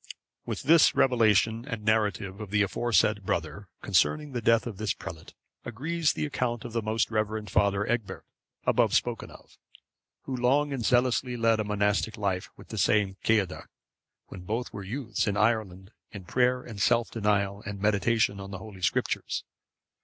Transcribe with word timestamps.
With 0.47 0.63
this 0.63 0.95
revelation 0.95 1.63
and 1.67 1.83
narrative 1.85 2.41
of 2.41 2.49
the 2.49 2.63
aforesaid 2.63 3.23
brother, 3.23 3.69
concerning 3.83 4.31
the 4.31 4.41
death 4.41 4.65
of 4.65 4.77
this 4.77 4.95
prelate, 4.95 5.35
agrees 5.63 6.13
the 6.13 6.25
account 6.25 6.65
of 6.65 6.73
the 6.73 6.81
most 6.81 7.11
reverend 7.11 7.51
Father 7.51 7.85
Egbert, 7.85 8.25
above 8.65 8.95
spoken 8.95 9.29
of,(552) 9.29 9.55
who 10.23 10.35
long 10.35 10.73
and 10.73 10.83
zealously 10.83 11.37
led 11.37 11.59
a 11.59 11.63
monastic 11.63 12.17
life 12.17 12.49
with 12.57 12.69
the 12.69 12.79
same 12.79 13.15
Ceadda, 13.23 13.67
when 14.25 14.41
both 14.41 14.73
were 14.73 14.81
youths, 14.83 15.27
in 15.27 15.37
Ireland, 15.37 15.91
in 16.09 16.25
prayer 16.25 16.63
and 16.63 16.81
self 16.81 17.11
denial 17.11 17.61
and 17.67 17.79
meditation 17.79 18.39
on 18.39 18.49
the 18.49 18.57
Holy 18.57 18.81
Scriptures. 18.81 19.43